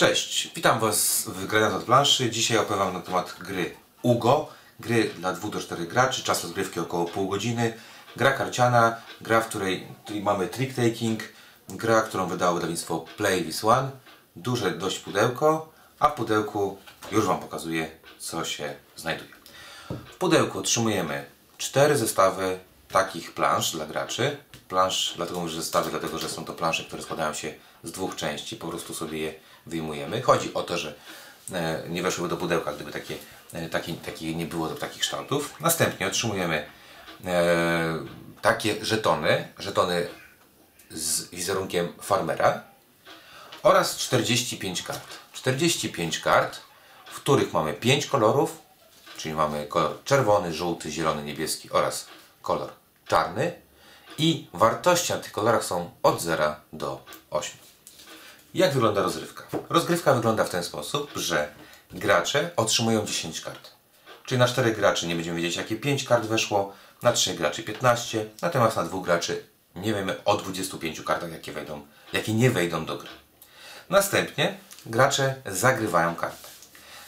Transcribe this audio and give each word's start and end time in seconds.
Cześć, 0.00 0.50
witam 0.54 0.80
Was 0.80 1.24
w 1.26 1.46
Granat 1.46 1.72
od 1.72 1.84
planszy. 1.84 2.30
Dzisiaj 2.30 2.58
opowiem 2.58 2.92
na 2.92 3.00
temat 3.00 3.36
gry 3.40 3.74
Ugo. 4.02 4.48
Gry 4.78 5.10
dla 5.18 5.32
2 5.32 5.48
do 5.48 5.60
4 5.60 5.86
graczy, 5.86 6.22
czas 6.22 6.42
rozgrywki 6.42 6.80
około 6.80 7.04
pół 7.04 7.28
godziny. 7.28 7.72
Gra 8.16 8.32
karciana, 8.32 8.96
gra 9.20 9.40
w 9.40 9.48
której 9.48 9.86
mamy 10.22 10.48
trick 10.48 10.76
taking, 10.76 11.20
gra, 11.68 12.02
którą 12.02 12.26
wydało 12.26 12.54
wydawnictwo 12.54 13.04
Play 13.16 13.44
This 13.44 13.64
One. 13.64 13.90
Duże 14.36 14.70
dość 14.70 14.98
pudełko, 14.98 15.72
a 15.98 16.08
w 16.08 16.14
pudełku 16.14 16.78
już 17.12 17.26
Wam 17.26 17.40
pokazuję, 17.40 17.90
co 18.18 18.44
się 18.44 18.74
znajduje. 18.96 19.30
W 19.90 20.16
pudełku 20.16 20.58
otrzymujemy 20.58 21.24
cztery 21.58 21.96
zestawy 21.96 22.58
takich 22.88 23.34
plansz 23.34 23.72
dla 23.72 23.86
graczy. 23.86 24.36
Plansz, 24.70 25.12
dlatego 25.16 25.40
mówię, 25.40 25.52
że 25.52 25.62
zestawy, 25.62 25.90
dlatego 25.90 26.18
że 26.18 26.28
są 26.28 26.44
to 26.44 26.52
plansze, 26.52 26.84
które 26.84 27.02
składają 27.02 27.34
się 27.34 27.54
z 27.84 27.92
dwóch 27.92 28.16
części, 28.16 28.56
po 28.56 28.68
prostu 28.68 28.94
sobie 28.94 29.18
je 29.18 29.34
wyjmujemy. 29.66 30.22
Chodzi 30.22 30.54
o 30.54 30.62
to, 30.62 30.78
że 30.78 30.94
e, 31.52 31.82
nie 31.88 32.02
weszłyby 32.02 32.28
do 32.28 32.36
pudełka, 32.36 32.72
gdyby 32.72 32.92
takie, 32.92 33.14
e, 33.52 33.68
takie, 33.68 33.94
takie 33.94 34.34
nie 34.34 34.46
było 34.46 34.68
do 34.68 34.74
takich 34.74 35.02
kształtów. 35.02 35.54
Następnie 35.60 36.06
otrzymujemy 36.06 36.66
e, 37.24 37.98
takie 38.42 38.84
żetony, 38.84 39.48
żetony 39.58 40.08
z 40.90 41.30
wizerunkiem 41.30 41.92
farmera 42.00 42.62
oraz 43.62 43.96
45 43.96 44.82
kart. 44.82 45.18
45 45.32 46.20
kart, 46.20 46.60
w 47.06 47.16
których 47.20 47.52
mamy 47.52 47.74
5 47.74 48.06
kolorów, 48.06 48.58
czyli 49.16 49.34
mamy 49.34 49.66
kolor 49.66 50.04
czerwony, 50.04 50.52
żółty, 50.52 50.90
zielony, 50.90 51.22
niebieski 51.22 51.70
oraz 51.70 52.06
kolor 52.42 52.70
czarny 53.06 53.69
i 54.20 54.48
wartości 54.52 55.12
na 55.12 55.18
tych 55.18 55.32
kolorach 55.32 55.64
są 55.64 55.90
od 56.02 56.22
0 56.22 56.56
do 56.72 57.04
8. 57.30 57.56
Jak 58.54 58.72
wygląda 58.72 59.02
rozgrywka? 59.02 59.44
Rozgrywka 59.68 60.14
wygląda 60.14 60.44
w 60.44 60.50
ten 60.50 60.64
sposób, 60.64 61.10
że 61.16 61.48
gracze 61.90 62.50
otrzymują 62.56 63.06
10 63.06 63.40
kart. 63.40 63.70
Czyli 64.26 64.38
na 64.38 64.48
4 64.48 64.72
graczy 64.72 65.06
nie 65.06 65.14
będziemy 65.14 65.40
wiedzieć 65.40 65.56
jakie 65.56 65.76
5 65.76 66.04
kart 66.04 66.26
weszło, 66.26 66.72
na 67.02 67.12
3 67.12 67.34
graczy 67.34 67.62
15, 67.62 68.26
natomiast 68.42 68.76
na 68.76 68.84
2 68.84 69.02
graczy 69.02 69.44
nie 69.76 69.94
wiemy 69.94 70.24
o 70.24 70.36
25 70.36 71.00
kartach 71.00 71.32
jakie, 71.32 71.52
wejdą, 71.52 71.86
jakie 72.12 72.34
nie 72.34 72.50
wejdą 72.50 72.84
do 72.86 72.96
gry. 72.96 73.08
Następnie 73.90 74.58
gracze 74.86 75.34
zagrywają 75.46 76.14
kartę. 76.14 76.48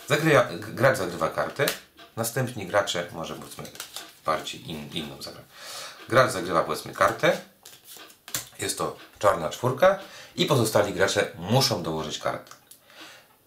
Zagrywa, 0.09 0.49
gracz 0.53 0.99
zagrywa 0.99 1.29
kartę, 1.29 1.67
następnie 2.17 2.67
gracze, 2.67 3.07
może 3.13 3.35
powiedzmy 3.35 3.65
bardziej 4.27 4.71
in, 4.71 4.91
inną 4.93 5.23
zagrać. 5.23 5.45
Gracz 6.09 6.31
zagrywa 6.31 6.63
powiedzmy 6.63 6.95
kartę, 6.95 7.41
jest 8.59 8.79
to 8.79 8.97
czarna 9.19 9.51
czwórka 9.51 9.99
i 10.37 10.47
pozostali 10.47 10.93
gracze 10.93 11.33
muszą 11.39 11.83
dołożyć 11.83 12.19
kartę. 12.19 12.53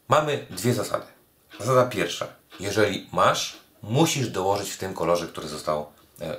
Mamy 0.07 0.45
dwie 0.49 0.73
zasady. 0.73 1.05
Zasada 1.59 1.85
pierwsza. 1.85 2.27
Jeżeli 2.59 3.09
masz, 3.11 3.57
musisz 3.83 4.29
dołożyć 4.29 4.71
w 4.71 4.77
tym 4.77 4.93
kolorze, 4.93 5.27
który 5.27 5.47
został, 5.47 5.91
e, 6.21 6.37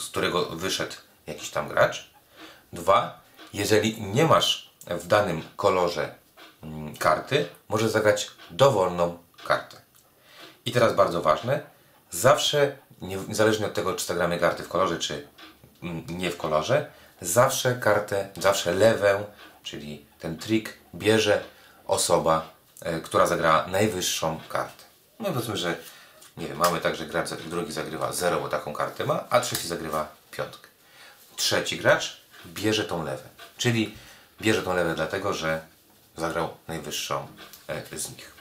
z 0.00 0.08
którego 0.08 0.44
wyszedł 0.44 0.94
jakiś 1.26 1.50
tam 1.50 1.68
gracz. 1.68 2.10
Dwa. 2.72 3.22
Jeżeli 3.52 4.02
nie 4.02 4.24
masz 4.24 4.70
w 4.86 5.06
danym 5.06 5.42
kolorze 5.56 6.14
mm, 6.62 6.96
karty, 6.96 7.48
możesz 7.68 7.90
zagrać 7.90 8.30
dowolną 8.50 9.18
kartę. 9.46 9.76
I 10.64 10.72
teraz 10.72 10.94
bardzo 10.94 11.22
ważne, 11.22 11.60
zawsze, 12.10 12.78
niezależnie 13.02 13.66
od 13.66 13.74
tego, 13.74 13.94
czy 13.94 14.06
zagramy 14.06 14.38
karty 14.38 14.62
w 14.62 14.68
kolorze, 14.68 14.98
czy 14.98 15.26
nie 16.08 16.30
w 16.30 16.36
kolorze, 16.36 16.90
zawsze 17.20 17.74
kartę, 17.74 18.28
zawsze 18.40 18.72
lewę, 18.72 19.24
czyli 19.62 20.06
ten 20.18 20.38
trik 20.38 20.78
bierze 20.94 21.44
osoba, 21.86 22.52
e, 22.80 23.00
która 23.00 23.26
zagrała 23.26 23.66
najwyższą 23.66 24.40
kartę. 24.48 24.84
No 25.20 25.28
powiedzmy, 25.28 25.56
że 25.56 25.76
nie 26.36 26.48
wiem, 26.48 26.56
mamy 26.56 26.80
tak, 26.80 26.96
że 26.96 27.06
gracz 27.06 27.30
drugi 27.30 27.72
zagrywa 27.72 28.12
0, 28.12 28.40
bo 28.40 28.48
taką 28.48 28.72
kartę 28.72 29.04
ma, 29.04 29.24
a 29.30 29.40
trzeci 29.40 29.68
zagrywa 29.68 30.08
piątkę. 30.30 30.68
Trzeci 31.36 31.78
gracz 31.78 32.22
bierze 32.46 32.84
tą 32.84 33.04
lewę, 33.04 33.22
czyli 33.58 33.94
bierze 34.40 34.62
tą 34.62 34.74
lewę 34.74 34.94
dlatego, 34.94 35.34
że 35.34 35.60
zagrał 36.16 36.48
najwyższą 36.68 37.26
e, 37.68 37.98
z 37.98 38.10
nich. 38.10 38.32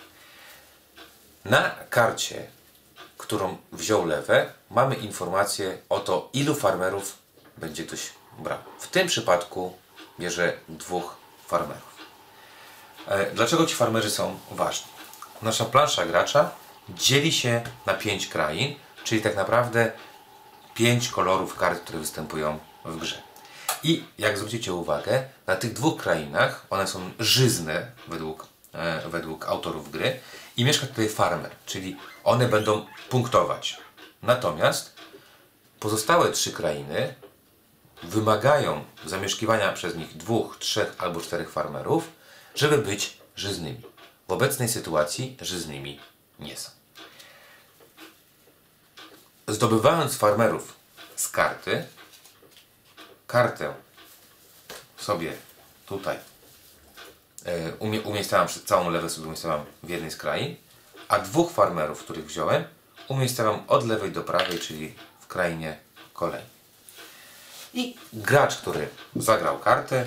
Na 1.46 1.72
karcie, 1.90 2.48
którą 3.22 3.58
wziął 3.72 4.06
lewę, 4.06 4.54
mamy 4.72 4.96
informację 4.96 5.78
o 5.90 6.00
to, 6.00 6.30
ilu 6.34 6.56
farmerów 6.56 7.18
będzie 7.58 7.84
ktoś 7.84 8.10
brał. 8.40 8.58
W 8.80 8.88
tym 8.88 9.08
przypadku 9.08 9.78
bierze 10.20 10.54
dwóch 10.70 11.16
farmerów. 11.48 11.96
E, 13.08 13.32
dlaczego 13.32 13.66
ci 13.66 13.76
farmerzy 13.76 14.12
są 14.12 14.40
ważni? 14.52 14.88
Nasza 15.42 15.66
plansza 15.66 16.06
gracza 16.06 16.52
dzieli 16.90 17.32
się 17.32 17.62
na 17.86 17.94
pięć 17.94 18.28
krain, 18.28 18.76
czyli 19.04 19.22
tak 19.22 19.36
naprawdę 19.36 19.92
pięć 20.74 21.10
kolorów 21.10 21.56
kart, 21.56 21.84
które 21.84 22.00
występują 22.00 22.60
w 22.86 22.98
grze. 22.98 23.22
I 23.84 24.04
jak 24.18 24.38
zwrócicie 24.38 24.74
uwagę, 24.74 25.24
na 25.48 25.56
tych 25.56 25.74
dwóch 25.74 26.02
krainach 26.02 26.66
one 26.70 26.88
są 26.88 27.12
żyzne 27.20 27.92
według, 28.08 28.48
e, 28.74 29.10
według 29.10 29.46
autorów 29.46 29.92
gry 29.92 30.20
i 30.62 30.66
mieszka 30.66 30.88
tutaj 30.88 31.10
farmer, 31.10 31.52
czyli 31.66 31.98
one 32.24 32.48
będą 32.48 32.86
punktować. 33.10 33.78
Natomiast 34.22 34.96
pozostałe 35.80 36.32
trzy 36.32 36.52
krainy 36.52 37.16
wymagają 38.04 38.86
zamieszkiwania 39.06 39.74
przez 39.74 39.96
nich 39.96 40.18
dwóch, 40.18 40.58
trzech 40.60 40.96
albo 40.98 41.22
czterech 41.22 41.52
farmerów, 41.52 42.12
żeby 42.56 42.78
być 42.78 43.18
żyznymi. 43.36 43.82
W 44.28 44.32
obecnej 44.32 44.70
sytuacji 44.70 45.38
żyznymi 45.42 46.00
nie 46.40 46.58
są. 46.58 46.70
Zdobywając 49.48 50.18
farmerów 50.18 50.76
z 51.16 51.30
karty, 51.30 51.86
kartę 53.28 53.74
sobie 54.98 55.34
tutaj 55.86 56.31
umie, 57.80 58.02
umiejscawiam, 58.02 58.48
całą 58.66 58.90
lewę 58.90 59.10
sobie 59.10 59.28
umiejscawiam 59.28 59.66
w 59.84 59.90
jednej 59.90 60.12
z 60.12 60.18
a 61.08 61.20
dwóch 61.20 61.52
farmerów, 61.52 62.04
których 62.04 62.26
wziąłem, 62.26 62.64
umiejscawiam 63.08 63.64
od 63.68 63.88
lewej 63.88 64.12
do 64.12 64.22
prawej, 64.24 64.60
czyli 64.60 64.94
w 65.20 65.28
krainie 65.28 65.78
kolejnej. 66.14 66.62
I 67.74 67.96
gracz, 68.14 68.58
który 68.58 68.90
zagrał 69.16 69.60
kartę, 69.60 70.06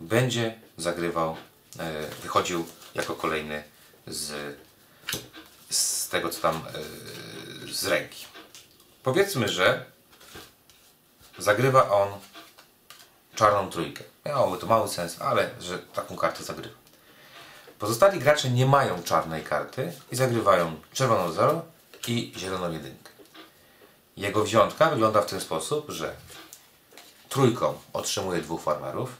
będzie 0.00 0.54
zagrywał, 0.76 1.36
e, 1.78 2.06
wychodził 2.22 2.66
jako 2.94 3.14
kolejny 3.14 3.64
z, 4.06 4.56
z 5.70 6.08
tego, 6.08 6.28
co 6.28 6.40
tam 6.40 6.56
e, 6.56 7.72
z 7.72 7.86
ręki. 7.86 8.26
Powiedzmy, 9.02 9.48
że 9.48 9.84
zagrywa 11.38 11.90
on 11.90 12.08
czarną 13.38 13.70
trójkę. 13.70 14.04
Miałoby 14.26 14.58
to 14.58 14.66
mały 14.66 14.88
sens, 14.88 15.20
ale 15.20 15.50
że 15.60 15.78
taką 15.78 16.16
kartę 16.16 16.44
zagrywa. 16.44 16.74
Pozostali 17.78 18.20
gracze 18.20 18.50
nie 18.50 18.66
mają 18.66 19.02
czarnej 19.02 19.44
karty 19.44 19.92
i 20.12 20.16
zagrywają 20.16 20.76
czerwoną 20.92 21.32
0 21.32 21.62
i 22.08 22.32
zieloną 22.36 22.72
jedynkę. 22.72 23.10
Jego 24.16 24.44
wziątka 24.44 24.90
wygląda 24.90 25.22
w 25.22 25.26
ten 25.26 25.40
sposób, 25.40 25.90
że 25.90 26.14
trójką 27.28 27.78
otrzymuje 27.92 28.42
dwóch 28.42 28.62
farmerów, 28.62 29.10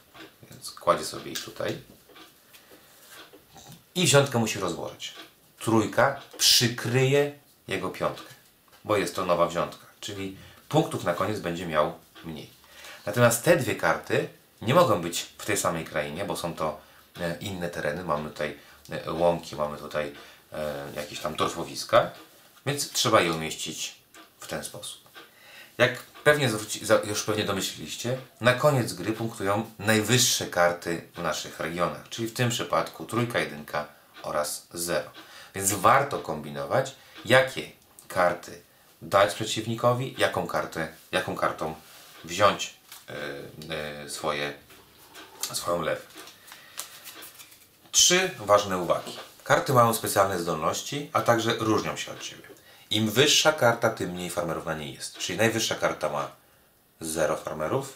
więc 0.51 0.71
kładzie 0.71 1.05
sobie 1.05 1.31
ich 1.31 1.43
tutaj. 1.43 1.81
I 3.95 4.05
wziątkę 4.05 4.39
musi 4.39 4.59
rozłożyć. 4.59 5.13
Trójka 5.59 6.21
przykryje 6.37 7.39
jego 7.67 7.89
piątkę, 7.89 8.33
bo 8.83 8.97
jest 8.97 9.15
to 9.15 9.25
nowa 9.25 9.47
wziątka, 9.47 9.85
czyli 9.99 10.37
punktów 10.69 11.03
na 11.03 11.13
koniec 11.13 11.39
będzie 11.39 11.67
miał 11.67 11.93
mniej. 12.25 12.58
Natomiast 13.09 13.43
te 13.43 13.57
dwie 13.57 13.75
karty 13.75 14.27
nie 14.61 14.73
mogą 14.73 15.01
być 15.01 15.21
w 15.37 15.45
tej 15.45 15.57
samej 15.57 15.85
krainie, 15.85 16.25
bo 16.25 16.37
są 16.37 16.53
to 16.53 16.79
e, 17.21 17.37
inne 17.41 17.69
tereny. 17.69 18.03
Mamy 18.03 18.29
tutaj 18.29 18.57
e, 18.89 19.11
łąki, 19.11 19.55
mamy 19.55 19.77
tutaj 19.77 20.13
e, 20.53 20.73
jakieś 20.95 21.19
tam 21.19 21.35
torfowiska, 21.35 22.11
więc 22.65 22.91
trzeba 22.91 23.21
je 23.21 23.33
umieścić 23.33 23.95
w 24.39 24.47
ten 24.47 24.63
sposób. 24.63 25.09
Jak 25.77 26.03
pewnie 26.23 26.49
już 27.03 27.23
pewnie 27.23 27.43
domyśliliście, 27.43 28.17
na 28.41 28.53
koniec 28.53 28.93
gry 28.93 29.13
punktują 29.13 29.71
najwyższe 29.79 30.47
karty 30.47 31.01
w 31.15 31.21
naszych 31.21 31.59
regionach, 31.59 32.09
czyli 32.09 32.27
w 32.27 32.33
tym 32.33 32.49
przypadku 32.49 33.05
trójka, 33.05 33.39
jedynka 33.39 33.85
oraz 34.23 34.67
zero. 34.73 35.11
Więc 35.55 35.71
warto 35.71 36.19
kombinować, 36.19 36.95
jakie 37.25 37.71
karty 38.07 38.61
dać 39.01 39.33
przeciwnikowi, 39.33 40.15
jaką 40.17 40.47
kartę, 40.47 40.87
jaką 41.11 41.35
kartą 41.35 41.75
wziąć 42.23 42.78
swoje, 44.07 44.53
swoją 45.53 45.81
lewę. 45.81 46.01
Trzy 47.91 48.31
ważne 48.39 48.77
uwagi. 48.77 49.17
Karty 49.43 49.73
mają 49.73 49.93
specjalne 49.93 50.39
zdolności, 50.39 51.09
a 51.13 51.21
także 51.21 51.55
różnią 51.59 51.97
się 51.97 52.11
od 52.11 52.23
siebie. 52.23 52.49
Im 52.89 53.11
wyższa 53.11 53.53
karta, 53.53 53.89
tym 53.89 54.11
mniej 54.11 54.29
farmerów 54.29 54.65
na 54.65 54.73
niej 54.73 54.93
jest. 54.93 55.17
Czyli 55.17 55.37
najwyższa 55.37 55.75
karta 55.75 56.09
ma 56.09 56.31
0 57.01 57.35
farmerów. 57.35 57.93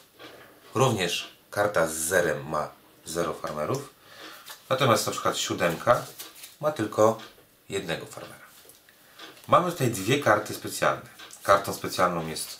Również 0.75 1.37
karta 1.51 1.87
z 1.87 1.93
zerem 1.93 2.49
ma 2.49 2.69
0 3.05 3.33
farmerów. 3.33 3.93
Natomiast 4.69 5.05
na 5.05 5.11
przykład 5.11 5.37
siódemka 5.37 6.05
ma 6.61 6.71
tylko 6.71 7.17
jednego 7.69 8.05
farmera. 8.05 8.45
Mamy 9.47 9.71
tutaj 9.71 9.91
dwie 9.91 10.19
karty 10.19 10.53
specjalne. 10.53 11.09
Kartą 11.43 11.73
specjalną 11.73 12.27
jest 12.27 12.59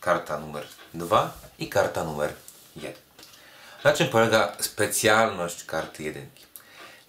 karta 0.00 0.38
numer 0.38 0.66
2 0.94 1.32
i 1.62 1.68
karta 1.68 2.04
numer 2.04 2.32
1. 2.76 2.92
Na 3.84 3.92
czym 3.92 4.08
polega 4.08 4.52
specjalność 4.60 5.64
karty 5.64 6.02
jedynki? 6.02 6.46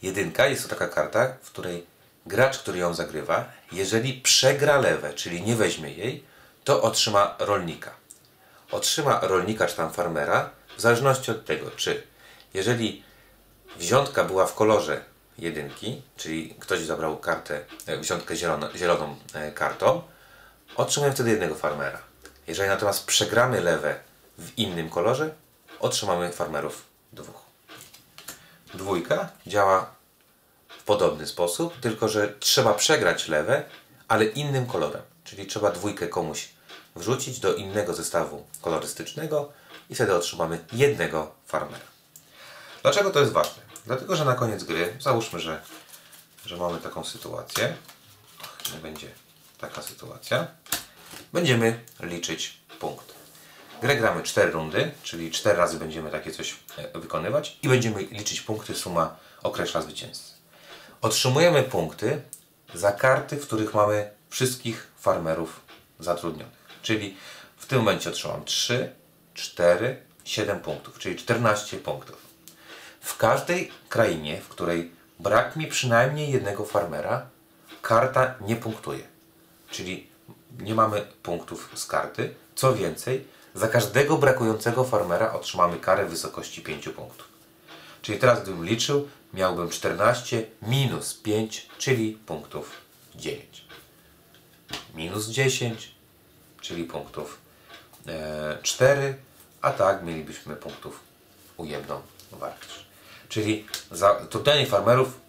Jedynka 0.02 0.46
jest 0.46 0.64
to 0.64 0.70
taka 0.70 0.88
karta, 0.88 1.34
w 1.42 1.52
której 1.52 1.86
gracz, 2.26 2.58
który 2.58 2.80
ją 2.80 2.94
zagrywa, 2.94 3.46
jeżeli 3.72 4.14
przegra 4.14 4.78
lewę, 4.78 5.14
czyli 5.14 5.42
nie 5.42 5.56
weźmie 5.56 5.94
jej, 5.94 6.24
to 6.64 6.82
otrzyma 6.82 7.36
rolnika. 7.40 7.92
Otrzyma 8.72 9.20
rolnika 9.22 9.68
czy 9.68 9.76
tam 9.76 9.94
farmera 9.94 10.50
w 10.78 10.82
zależności 10.82 11.32
od 11.32 11.46
tego, 11.46 11.72
czy 11.72 12.04
jeżeli 12.54 13.04
wziątka 13.76 14.24
była 14.24 14.46
w 14.46 14.56
kolorze 14.56 15.02
jedynki, 15.38 16.02
czyli 16.18 16.56
ktoś 16.60 16.80
zabrał 16.80 17.18
kartę, 17.18 17.66
e, 17.86 17.98
wziątkę 17.98 18.36
zielono, 18.36 18.70
zieloną 18.76 19.16
e, 19.34 19.52
kartą, 19.52 20.02
otrzymujemy 20.76 21.16
wtedy 21.16 21.30
jednego 21.30 21.56
farmera. 21.56 22.02
Jeżeli 22.48 22.70
natomiast 22.70 23.06
przegramy 23.06 23.62
lewe 23.62 24.13
w 24.38 24.58
innym 24.58 24.90
kolorze, 24.90 25.36
otrzymamy 25.80 26.32
farmerów 26.32 26.86
dwóch. 27.14 27.42
Dwójka 28.74 29.30
działa 29.48 29.96
w 30.68 30.84
podobny 30.84 31.28
sposób, 31.28 31.80
tylko 31.80 32.10
że 32.10 32.34
trzeba 32.40 32.74
przegrać 32.74 33.28
lewe, 33.28 33.64
ale 34.08 34.26
innym 34.26 34.66
kolorem. 34.66 35.02
Czyli 35.24 35.48
trzeba 35.48 35.72
dwójkę 35.72 36.08
komuś 36.08 36.50
wrzucić 36.96 37.40
do 37.40 37.56
innego 37.56 37.94
zestawu 37.94 38.46
kolorystycznego 38.62 39.52
i 39.90 39.96
wtedy 39.96 40.16
otrzymamy 40.16 40.60
jednego 40.74 41.32
farmera. 41.46 41.86
Dlaczego 42.82 43.12
to 43.12 43.20
jest 43.20 43.32
ważne? 43.32 43.64
Dlatego, 43.86 44.16
że 44.16 44.26
na 44.26 44.36
koniec 44.36 44.64
gry, 44.64 44.98
załóżmy, 45.00 45.40
że, 45.40 45.62
że 46.46 46.58
mamy 46.58 46.80
taką 46.80 47.04
sytuację, 47.04 47.76
będzie 48.82 49.08
taka 49.58 49.82
sytuacja, 49.82 50.48
będziemy 51.34 51.80
liczyć 52.00 52.58
punkt. 52.80 53.23
Grę 53.84 53.96
gramy 53.96 54.24
4 54.24 54.52
rundy, 54.52 54.92
czyli 55.04 55.32
4 55.32 55.58
razy 55.58 55.80
będziemy 55.80 56.12
takie 56.12 56.32
coś 56.32 56.56
e, 56.78 57.00
wykonywać 57.00 57.58
i 57.64 57.70
będziemy 57.70 58.04
liczyć 58.04 58.42
punkty, 58.42 58.76
suma 58.76 59.16
określa 59.42 59.82
zwycięzcę. 59.82 60.34
Otrzymujemy 61.02 61.64
punkty 61.64 62.22
za 62.74 62.92
karty, 62.92 63.38
w 63.38 63.48
których 63.48 63.74
mamy 63.74 64.10
wszystkich 64.30 64.88
farmerów 65.00 65.62
zatrudnionych. 66.00 66.54
Czyli 66.82 67.18
w 67.58 67.66
tym 67.66 67.78
momencie 67.78 68.10
otrzymam 68.10 68.46
3, 68.46 68.94
4, 69.34 69.98
7 70.24 70.60
punktów, 70.60 71.00
czyli 71.00 71.16
14 71.16 71.78
punktów. 71.78 72.18
W 73.02 73.18
każdej 73.18 73.72
krainie, 73.90 74.42
w 74.42 74.48
której 74.48 74.92
brak 75.20 75.56
mi 75.56 75.68
przynajmniej 75.68 76.32
jednego 76.32 76.66
farmera, 76.66 77.26
karta 77.82 78.36
nie 78.42 78.56
punktuje. 78.56 79.04
Czyli 79.72 80.08
nie 80.60 80.76
mamy 80.76 81.06
punktów 81.24 81.70
z 81.76 81.86
karty. 81.86 82.34
Co 82.56 82.76
więcej, 82.76 83.34
za 83.56 83.68
każdego 83.68 84.18
brakującego 84.18 84.84
farmera 84.84 85.34
otrzymamy 85.34 85.80
karę 85.80 86.06
w 86.06 86.10
wysokości 86.10 86.62
5 86.62 86.90
punktów. 86.90 87.28
Czyli 88.02 88.20
teraz 88.20 88.42
gdybym 88.42 88.66
liczył, 88.66 89.10
miałbym 89.34 89.70
14 89.70 90.46
minus 90.62 91.14
5, 91.14 91.68
czyli 91.78 92.12
punktów 92.26 92.72
9. 93.16 93.66
Minus 94.96 95.28
10, 95.28 95.92
czyli 96.62 96.84
punktów 96.84 97.38
e, 98.08 98.58
4, 98.64 99.16
a 99.62 99.72
tak 99.72 100.04
mielibyśmy 100.04 100.56
punktów 100.56 101.00
ujemną 101.58 102.02
wartość. 102.32 102.86
Czyli 103.30 103.68
zatrudnianie 103.92 104.66
farmerów 104.66 105.20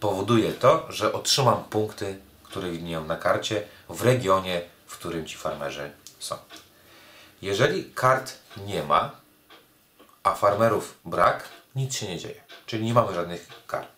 powoduje 0.00 0.52
to, 0.52 0.86
że 0.88 1.12
otrzymam 1.12 1.64
punkty, 1.64 2.18
które 2.42 2.70
widnieją 2.70 3.04
na 3.04 3.16
karcie 3.16 3.62
w 3.88 4.02
regionie, 4.02 4.62
w 4.86 4.98
którym 4.98 5.26
ci 5.26 5.36
farmerzy 5.36 5.90
są. 6.18 6.36
Jeżeli 7.44 7.84
kart 7.84 8.32
nie 8.66 8.82
ma, 8.82 9.20
a 10.22 10.34
farmerów 10.34 10.98
brak, 11.04 11.48
nic 11.76 11.96
się 11.96 12.08
nie 12.08 12.18
dzieje. 12.18 12.44
Czyli 12.66 12.84
nie 12.84 12.94
mamy 12.94 13.14
żadnych 13.14 13.48
kart. 13.66 13.88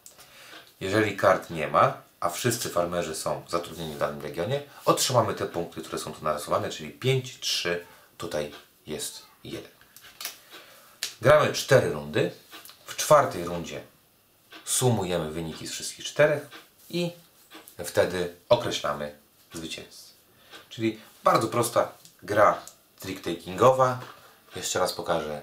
Jeżeli 0.80 1.16
kart 1.16 1.50
nie 1.50 1.68
ma, 1.68 2.02
a 2.20 2.30
wszyscy 2.30 2.68
farmerzy 2.68 3.14
są 3.14 3.42
zatrudnieni 3.48 3.94
w 3.94 3.98
danym 3.98 4.20
regionie, 4.20 4.62
otrzymamy 4.84 5.34
te 5.34 5.46
punkty, 5.46 5.80
które 5.82 5.98
są 5.98 6.12
tu 6.12 6.24
narysowane, 6.24 6.70
czyli 6.70 6.90
5, 6.90 7.40
3, 7.40 7.86
tutaj 8.18 8.52
jest 8.86 9.22
1. 9.44 9.70
Gramy 11.22 11.52
4 11.52 11.92
rundy. 11.92 12.30
W 12.86 12.96
czwartej 12.96 13.44
rundzie 13.44 13.80
sumujemy 14.64 15.30
wyniki 15.30 15.66
z 15.66 15.72
wszystkich 15.72 16.04
czterech 16.04 16.46
i 16.90 17.10
wtedy 17.84 18.34
określamy 18.48 19.14
zwycięzcę. 19.52 20.12
Czyli 20.68 21.00
bardzo 21.24 21.48
prosta 21.48 21.92
gra 22.22 22.58
trick-takingowa. 23.00 23.96
Jeszcze 24.56 24.78
raz 24.78 24.92
pokażę 24.92 25.42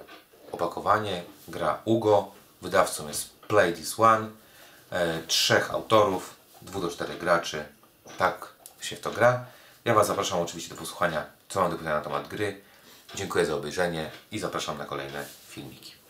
opakowanie. 0.51 1.23
Gra 1.47 1.81
Ugo. 1.85 2.31
Wydawcą 2.61 3.07
jest 3.07 3.29
Play 3.29 3.73
This 3.73 3.99
One. 3.99 4.29
E, 4.91 5.23
trzech 5.27 5.71
autorów, 5.71 6.35
2 6.61 6.79
do 6.79 6.89
4 6.89 7.15
graczy. 7.15 7.65
Tak 8.17 8.47
się 8.81 8.95
w 8.95 8.99
to 8.99 9.11
gra. 9.11 9.45
Ja 9.85 9.93
Was 9.93 10.07
zapraszam 10.07 10.39
oczywiście 10.39 10.69
do 10.69 10.75
posłuchania, 10.75 11.25
co 11.49 11.61
mam 11.61 11.69
do 11.69 11.75
powiedzenia 11.75 11.95
na 11.95 12.03
temat 12.03 12.27
gry. 12.27 12.61
Dziękuję 13.15 13.45
za 13.45 13.55
obejrzenie 13.55 14.11
i 14.31 14.39
zapraszam 14.39 14.77
na 14.77 14.85
kolejne 14.85 15.25
filmiki. 15.49 16.02